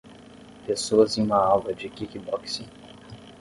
[0.65, 2.65] Pessoas em uma aula de kickboxing.